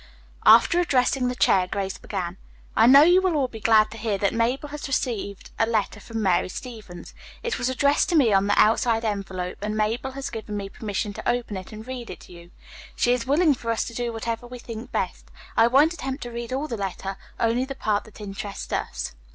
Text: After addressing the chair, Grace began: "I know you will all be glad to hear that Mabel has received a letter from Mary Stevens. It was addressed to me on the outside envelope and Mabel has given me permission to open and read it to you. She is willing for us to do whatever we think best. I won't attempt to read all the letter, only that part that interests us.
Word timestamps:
After 0.47 0.79
addressing 0.79 1.27
the 1.27 1.35
chair, 1.35 1.67
Grace 1.67 1.99
began: 1.99 2.37
"I 2.75 2.87
know 2.87 3.03
you 3.03 3.21
will 3.21 3.35
all 3.35 3.47
be 3.47 3.59
glad 3.59 3.91
to 3.91 3.99
hear 3.99 4.17
that 4.17 4.33
Mabel 4.33 4.69
has 4.69 4.87
received 4.87 5.51
a 5.59 5.67
letter 5.67 5.99
from 5.99 6.23
Mary 6.23 6.49
Stevens. 6.49 7.13
It 7.43 7.59
was 7.59 7.69
addressed 7.69 8.09
to 8.09 8.15
me 8.15 8.33
on 8.33 8.47
the 8.47 8.59
outside 8.59 9.05
envelope 9.05 9.59
and 9.61 9.77
Mabel 9.77 10.13
has 10.13 10.31
given 10.31 10.57
me 10.57 10.69
permission 10.69 11.13
to 11.13 11.29
open 11.29 11.55
and 11.55 11.85
read 11.85 12.09
it 12.09 12.21
to 12.21 12.31
you. 12.33 12.49
She 12.95 13.13
is 13.13 13.27
willing 13.27 13.53
for 13.53 13.69
us 13.69 13.83
to 13.83 13.93
do 13.93 14.11
whatever 14.11 14.47
we 14.47 14.57
think 14.57 14.91
best. 14.91 15.29
I 15.55 15.67
won't 15.67 15.93
attempt 15.93 16.23
to 16.23 16.31
read 16.31 16.51
all 16.51 16.67
the 16.67 16.77
letter, 16.77 17.15
only 17.39 17.63
that 17.65 17.77
part 17.77 18.05
that 18.05 18.19
interests 18.19 18.73
us. 18.73 19.13